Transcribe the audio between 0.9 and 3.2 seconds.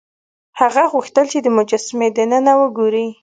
غوښتل چې د مجسمې دننه وګوري.